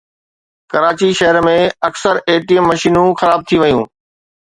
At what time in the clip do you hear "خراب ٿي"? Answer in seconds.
3.25-3.55